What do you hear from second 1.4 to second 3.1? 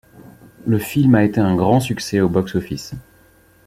grand succès au box-office.